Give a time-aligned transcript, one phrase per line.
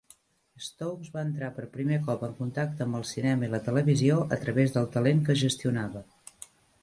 [0.67, 4.41] Stokes va entrar per primer cop en contacte amb el cinema i la televisió a
[4.47, 6.05] través del talent que gestionava.